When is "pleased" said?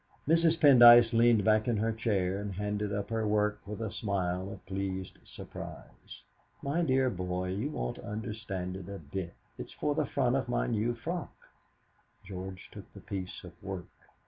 4.65-5.19